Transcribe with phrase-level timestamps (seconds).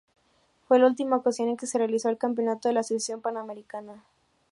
[0.67, 4.03] Fue la última ocasión en que se realizó el campeonato de la Asociación Panamericana.